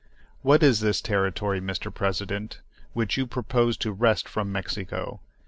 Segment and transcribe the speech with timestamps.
[0.41, 1.93] What is the territory, Mr.
[1.93, 2.59] President,
[2.93, 5.21] which you propose to wrest from Mexico?